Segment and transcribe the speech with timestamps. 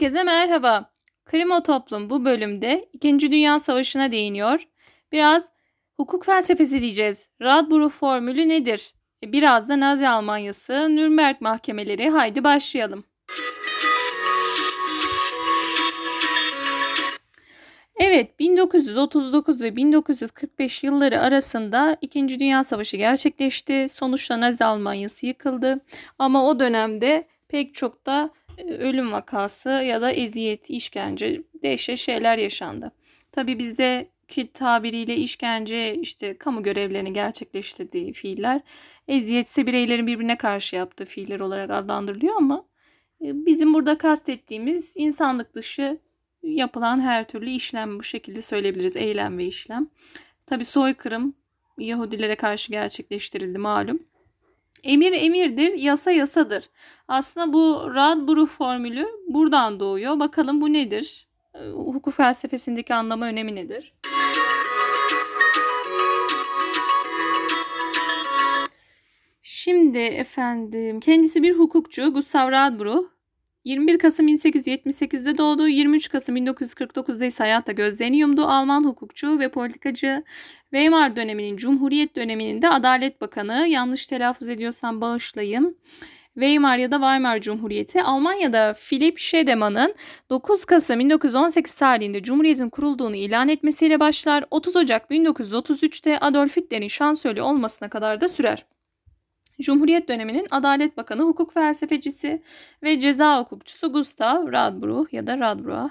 [0.00, 0.90] Herkese merhaba.
[1.24, 3.20] Krimo Toplum bu bölümde 2.
[3.20, 4.68] Dünya Savaşı'na değiniyor.
[5.12, 5.48] Biraz
[5.96, 7.28] hukuk felsefesi diyeceğiz.
[7.42, 8.94] Radbruch formülü nedir?
[9.24, 12.10] E, biraz da Nazi Almanyası, Nürnberg mahkemeleri.
[12.10, 13.04] Haydi başlayalım.
[17.96, 22.28] Evet, 1939 ve 1945 yılları arasında 2.
[22.28, 23.86] Dünya Savaşı gerçekleşti.
[23.88, 25.80] Sonuçta Nazi Almanyası yıkıldı.
[26.18, 28.30] Ama o dönemde pek çok da
[28.68, 32.92] ölüm vakası ya da eziyet, işkence, dehşet şeyler yaşandı.
[33.32, 38.60] Tabi bizdeki tabiriyle işkence işte kamu görevlerini gerçekleştirdiği fiiller,
[39.08, 42.64] eziyet ise bireylerin birbirine karşı yaptığı fiiller olarak adlandırılıyor ama
[43.24, 45.98] e, bizim burada kastettiğimiz insanlık dışı
[46.42, 48.96] yapılan her türlü işlem bu şekilde söyleyebiliriz.
[48.96, 49.88] Eylem ve işlem.
[50.46, 51.34] Tabi soykırım
[51.78, 53.98] Yahudilere karşı gerçekleştirildi malum.
[54.84, 56.70] Emir emirdir, yasa yasadır.
[57.08, 60.20] Aslında bu Radbruch formülü buradan doğuyor.
[60.20, 61.26] Bakalım bu nedir?
[61.54, 63.94] Ee, hukuk felsefesindeki anlamı önemi nedir?
[69.42, 73.19] Şimdi efendim kendisi bir hukukçu Gustav Radbruch.
[73.64, 75.68] 21 Kasım 1878'de doğdu.
[75.68, 78.44] 23 Kasım 1949'da ise hayatta gözlerini yumdu.
[78.44, 80.24] Alman hukukçu ve politikacı.
[80.62, 83.66] Weimar döneminin, Cumhuriyet döneminin de Adalet Bakanı.
[83.68, 85.76] Yanlış telaffuz ediyorsam bağışlayın.
[86.34, 89.94] Weimar ya da Weimar Cumhuriyeti Almanya'da Philipp Schedemann'ın
[90.30, 94.44] 9 Kasım 1918 tarihinde Cumhuriyet'in kurulduğunu ilan etmesiyle başlar.
[94.50, 98.64] 30 Ocak 1933'te Adolf Hitler'in şansölye olmasına kadar da sürer.
[99.60, 102.42] Cumhuriyet döneminin Adalet Bakanı, hukuk felsefecisi
[102.82, 105.90] ve ceza hukukçusu Gustav Radbruch ya da Radbruch.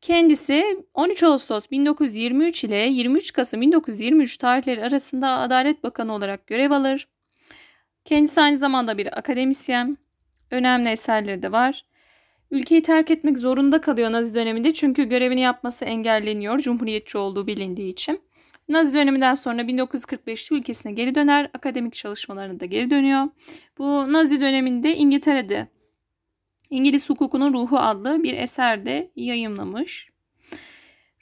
[0.00, 7.08] Kendisi 13 Ağustos 1923 ile 23 Kasım 1923 tarihleri arasında Adalet Bakanı olarak görev alır.
[8.04, 9.98] Kendisi aynı zamanda bir akademisyen.
[10.50, 11.84] Önemli eserleri de var.
[12.50, 18.20] Ülkeyi terk etmek zorunda kalıyor Nazi döneminde çünkü görevini yapması engelleniyor Cumhuriyetçi olduğu bilindiği için.
[18.68, 23.28] Nazi döneminden sonra 1945'te ülkesine geri döner, akademik çalışmalarına da geri dönüyor.
[23.78, 25.68] Bu Nazi döneminde İngiltere'de
[26.70, 30.10] İngiliz Hukukunun Ruhu adlı bir eserde yayımlamış.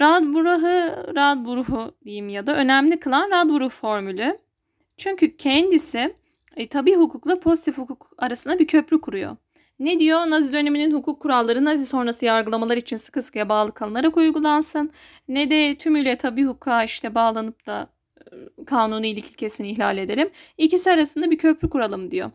[0.00, 4.38] Radbruch'ı, Radbruch'u diyeyim ya da önemli kılan Radbruch formülü.
[4.96, 6.14] Çünkü kendisi
[6.56, 9.36] e, tabi hukukla pozitif hukuk arasında bir köprü kuruyor.
[9.78, 10.20] Ne diyor?
[10.30, 14.90] Nazi döneminin hukuk kuralları Nazi sonrası yargılamalar için sıkı sıkıya bağlı kalınarak uygulansın.
[15.28, 17.88] Ne de tümüyle tabi hukuka işte bağlanıp da
[18.32, 20.30] e, kanuni iyilik ilkesini ihlal edelim.
[20.58, 22.30] İkisi arasında bir köprü kuralım diyor.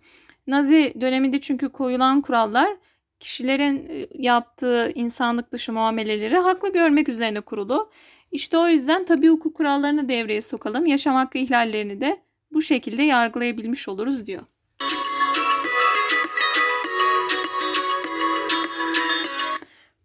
[0.48, 2.78] Nazi döneminde çünkü koyulan kurallar
[3.20, 7.92] kişilerin e, yaptığı insanlık dışı muameleleri haklı görmek üzerine kurulu.
[8.32, 10.86] İşte o yüzden tabi hukuk kurallarını devreye sokalım.
[10.86, 12.22] Yaşam hakkı ihlallerini de
[12.54, 14.44] bu şekilde yargılayabilmiş oluruz diyor.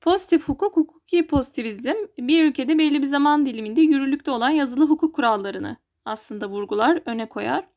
[0.09, 5.77] Pozitif hukuk, hukuki pozitivizm bir ülkede belli bir zaman diliminde yürürlükte olan yazılı hukuk kurallarını
[6.05, 7.69] aslında vurgular, öne koyar.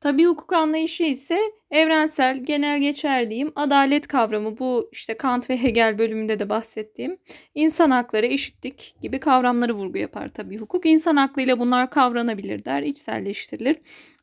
[0.00, 1.38] Tabi hukuk anlayışı ise
[1.70, 7.18] evrensel, genel geçer diyeyim, adalet kavramı bu işte Kant ve Hegel bölümünde de bahsettiğim
[7.54, 10.86] insan hakları, eşitlik gibi kavramları vurgu yapar tabi hukuk.
[10.86, 13.76] İnsan hakkıyla bunlar kavranabilir der, içselleştirilir.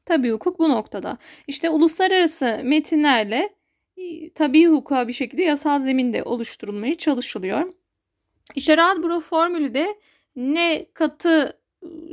[0.06, 1.18] Tabi hukuk bu noktada.
[1.48, 3.55] İşte uluslararası metinlerle
[4.36, 7.74] tabi hukuka bir şekilde yasal zeminde oluşturulmaya çalışılıyor.
[8.56, 9.96] İşte Radbruch formülü de
[10.36, 11.60] ne katı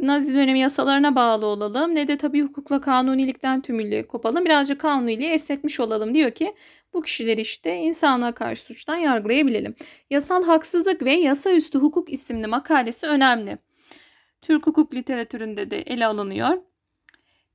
[0.02, 4.44] Nazi dönemi yasalarına bağlı olalım ne de tabi hukukla kanunilikten tümüyle kopalım.
[4.44, 6.54] Birazcık kanuniliği esnetmiş olalım diyor ki
[6.94, 9.74] bu kişileri işte insana karşı suçtan yargılayabilelim.
[10.10, 13.58] Yasal haksızlık ve yasa üstü hukuk isimli makalesi önemli.
[14.42, 16.58] Türk hukuk literatüründe de ele alınıyor.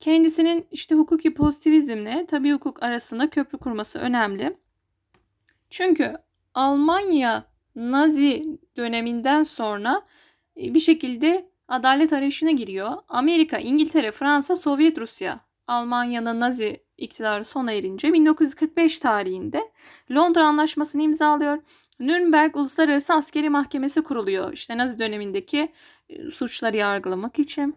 [0.00, 4.56] Kendisinin işte hukuki pozitivizmle tabi hukuk arasında köprü kurması önemli.
[5.70, 6.16] Çünkü
[6.54, 7.44] Almanya
[7.76, 10.02] Nazi döneminden sonra
[10.56, 12.92] e, bir şekilde adalet arayışına giriyor.
[13.08, 19.70] Amerika, İngiltere, Fransa, Sovyet Rusya Almanya'nın Nazi iktidarı sona erince 1945 tarihinde
[20.10, 21.58] Londra Anlaşması'nı imzalıyor.
[22.00, 24.52] Nürnberg Uluslararası Askeri Mahkemesi kuruluyor.
[24.52, 25.72] İşte Nazi dönemindeki
[26.08, 27.76] e, suçları yargılamak için.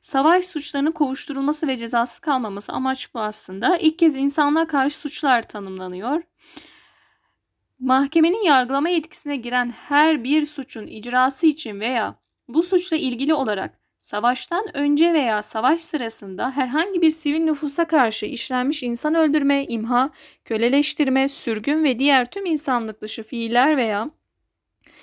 [0.00, 3.76] Savaş suçlarının kovuşturulması ve cezasız kalmaması amaç bu aslında.
[3.76, 6.22] İlk kez insanlığa karşı suçlar tanımlanıyor.
[7.78, 12.14] Mahkemenin yargılama yetkisine giren her bir suçun icrası için veya
[12.48, 18.82] bu suçla ilgili olarak savaştan önce veya savaş sırasında herhangi bir sivil nüfusa karşı işlenmiş
[18.82, 20.10] insan öldürme, imha,
[20.44, 24.10] köleleştirme, sürgün ve diğer tüm insanlık dışı fiiller veya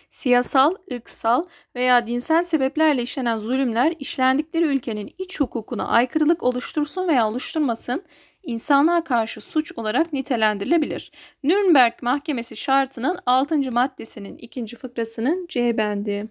[0.10, 1.46] siyasal, ırksal
[1.76, 8.04] veya dinsel sebeplerle işlenen zulümler işlendikleri ülkenin iç hukukuna aykırılık oluştursun veya oluşturmasın
[8.44, 11.12] insanlığa karşı suç olarak nitelendirilebilir.
[11.44, 13.72] Nürnberg Mahkemesi şartının 6.
[13.72, 14.66] maddesinin 2.
[14.76, 16.28] fıkrasının C bendi.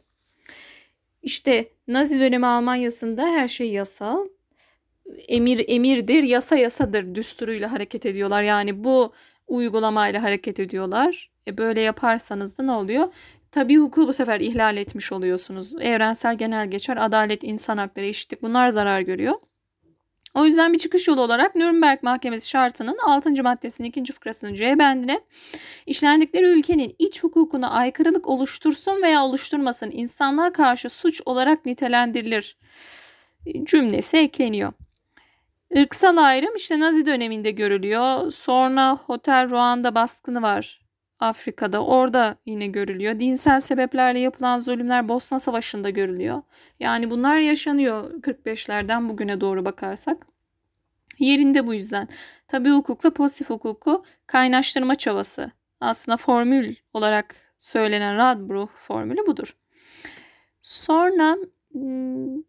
[1.22, 4.26] İşte Nazi dönemi Almanya'sında her şey yasal.
[5.28, 8.42] Emir emirdir, yasa yasadır düsturuyla hareket ediyorlar.
[8.42, 9.12] Yani bu
[9.46, 11.30] uygulamayla hareket ediyorlar.
[11.48, 13.12] E böyle yaparsanız da ne oluyor?
[13.52, 15.74] Tabi hukuku bu sefer ihlal etmiş oluyorsunuz.
[15.80, 19.34] Evrensel genel geçer, adalet, insan hakları, eşitlik bunlar zarar görüyor.
[20.34, 23.42] O yüzden bir çıkış yolu olarak Nürnberg Mahkemesi şartının 6.
[23.42, 24.12] maddesinin 2.
[24.12, 25.20] fıkrasının C bendine
[25.86, 32.56] işlendikleri ülkenin iç hukukuna aykırılık oluştursun veya oluşturmasın insanlığa karşı suç olarak nitelendirilir
[33.64, 34.72] cümlesi ekleniyor.
[35.70, 38.30] Irksal ayrım işte Nazi döneminde görülüyor.
[38.32, 40.87] Sonra Hotel Ruanda baskını var
[41.20, 41.84] Afrika'da.
[41.84, 43.20] Orada yine görülüyor.
[43.20, 46.42] Dinsel sebeplerle yapılan zulümler Bosna Savaşı'nda görülüyor.
[46.80, 50.26] Yani bunlar yaşanıyor 45'lerden bugüne doğru bakarsak.
[51.18, 52.08] Yerinde bu yüzden.
[52.48, 55.50] Tabi hukukla pozitif hukuku kaynaştırma çabası.
[55.80, 59.56] Aslında formül olarak söylenen Radbruch formülü budur.
[60.60, 61.36] Sonra
[61.72, 62.42] hmm,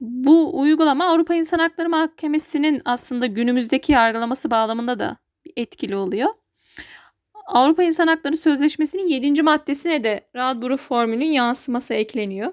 [0.00, 5.16] bu uygulama Avrupa İnsan Hakları Mahkemesi'nin aslında günümüzdeki yargılaması bağlamında da
[5.56, 6.28] etkili oluyor.
[7.48, 9.42] Avrupa İnsan Hakları Sözleşmesi'nin 7.
[9.42, 12.52] maddesine de Radbruch formülünün yansıması ekleniyor.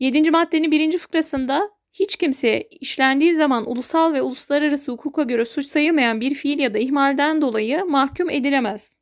[0.00, 0.30] 7.
[0.30, 0.98] maddenin 1.
[0.98, 6.74] fıkrasında hiç kimseye işlendiği zaman ulusal ve uluslararası hukuka göre suç sayılmayan bir fiil ya
[6.74, 8.96] da ihmalden dolayı mahkum edilemez.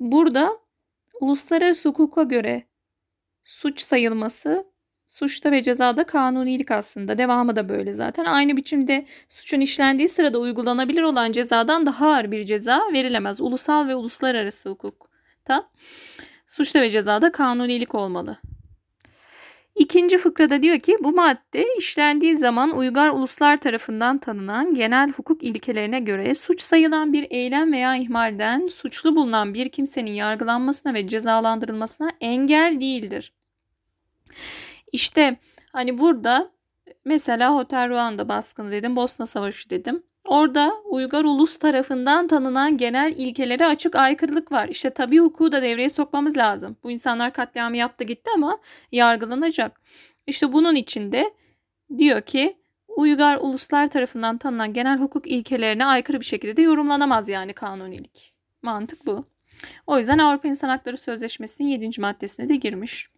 [0.00, 0.58] Burada
[1.20, 2.68] uluslararası hukuka göre
[3.44, 4.69] suç sayılması
[5.10, 7.18] Suçta ve cezada kanunilik aslında.
[7.18, 8.24] Devamı da böyle zaten.
[8.24, 13.40] Aynı biçimde suçun işlendiği sırada uygulanabilir olan cezadan daha ağır bir ceza verilemez.
[13.40, 15.68] Ulusal ve uluslararası hukukta
[16.46, 18.36] suçta ve cezada kanunilik olmalı.
[19.74, 26.00] İkinci fıkrada diyor ki bu madde işlendiği zaman uygar uluslar tarafından tanınan genel hukuk ilkelerine
[26.00, 32.80] göre suç sayılan bir eylem veya ihmalden suçlu bulunan bir kimsenin yargılanmasına ve cezalandırılmasına engel
[32.80, 33.32] değildir.
[34.92, 35.36] İşte
[35.72, 36.50] hani burada
[37.04, 40.02] mesela Hotel Ruanda baskını dedim, Bosna Savaşı dedim.
[40.24, 44.68] Orada Uygar ulus tarafından tanınan genel ilkelere açık aykırılık var.
[44.68, 46.76] İşte tabi hukuku da devreye sokmamız lazım.
[46.82, 48.58] Bu insanlar katliamı yaptı gitti ama
[48.92, 49.80] yargılanacak.
[50.26, 51.34] İşte bunun içinde
[51.98, 52.56] diyor ki
[52.96, 58.34] Uygar uluslar tarafından tanınan genel hukuk ilkelerine aykırı bir şekilde de yorumlanamaz yani kanunilik.
[58.62, 59.24] Mantık bu.
[59.86, 62.00] O yüzden Avrupa İnsan Hakları Sözleşmesi'nin 7.
[62.00, 63.08] maddesine de girmiş.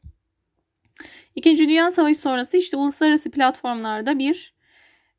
[1.34, 4.54] İkinci Dünya Savaşı sonrası işte uluslararası platformlarda bir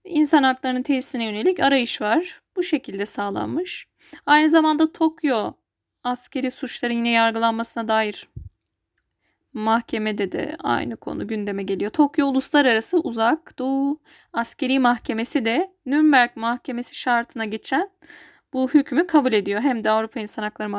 [0.03, 2.41] insan haklarının tesisine yönelik arayış var.
[2.55, 3.87] Bu şekilde sağlanmış.
[4.25, 5.53] Aynı zamanda Tokyo
[6.03, 8.27] askeri suçların yine yargılanmasına dair
[9.53, 11.91] mahkemede de aynı konu gündeme geliyor.
[11.91, 14.01] Tokyo Uluslararası Uzak Doğu
[14.33, 17.89] Askeri Mahkemesi de Nürnberg Mahkemesi şartına geçen
[18.53, 19.61] bu hükmü kabul ediyor.
[19.61, 20.69] Hem de Avrupa İnsan Hakları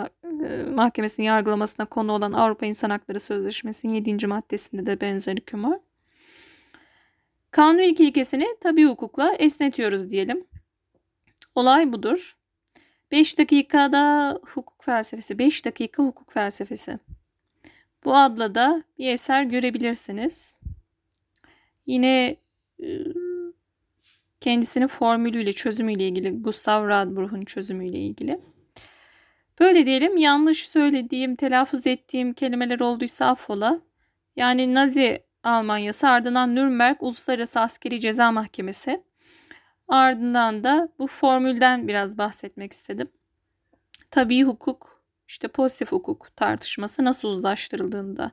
[0.74, 4.26] Mahkemesi'nin yargılamasına konu olan Avrupa İnsan Hakları Sözleşmesi'nin 7.
[4.26, 5.78] maddesinde de benzer hüküm var.
[7.50, 10.44] Kanun ilk ilkesini tabi hukukla esnetiyoruz diyelim.
[11.54, 12.38] Olay budur.
[13.10, 16.98] 5 dakikada hukuk felsefesi, 5 dakika hukuk felsefesi.
[18.04, 20.54] Bu adla da bir eser görebilirsiniz.
[21.86, 22.36] Yine
[22.82, 22.88] e,
[24.40, 28.40] kendisinin formülüyle, çözümüyle ilgili, Gustav Radbruch'un çözümüyle ilgili.
[29.60, 33.80] Böyle diyelim yanlış söylediğim, telaffuz ettiğim kelimeler olduysa affola.
[34.36, 39.02] Yani Nazi Almanya'sı ardından Nürnberg Uluslararası Askeri Ceza Mahkemesi.
[39.88, 43.08] Ardından da bu formülden biraz bahsetmek istedim.
[44.10, 48.30] Tabii hukuk, işte pozitif hukuk tartışması nasıl uzlaştırıldığında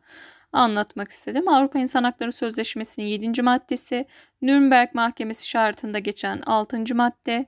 [0.54, 1.48] anlatmak istedim.
[1.48, 3.42] Avrupa İnsan Hakları Sözleşmesi'nin 7.
[3.42, 4.06] maddesi,
[4.42, 6.96] Nürnberg Mahkemesi şartında geçen 6.
[6.96, 7.46] madde,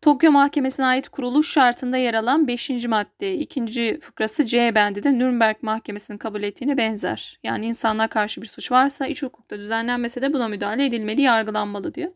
[0.00, 2.70] Tokyo Mahkemesi'ne ait kuruluş şartında yer alan 5.
[2.70, 4.00] madde, 2.
[4.00, 7.38] fıkrası C bendi de Nürnberg Mahkemesi'nin kabul ettiğine benzer.
[7.42, 12.10] Yani insanlığa karşı bir suç varsa iç hukukta düzenlenmese de buna müdahale edilmeli, yargılanmalı diyor.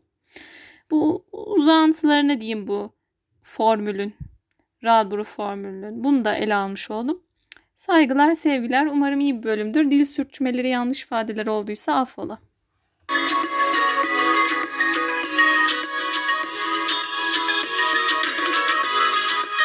[0.91, 2.93] Bu uzantılarını diyeyim bu
[3.41, 4.15] formülün,
[4.83, 6.03] Radbruch formülünün.
[6.03, 7.23] Bunu da ele almış oldum.
[7.75, 8.85] Saygılar, sevgiler.
[8.85, 9.91] Umarım iyi bir bölümdür.
[9.91, 12.39] Dil sürçmeleri, yanlış ifadeler olduysa affola.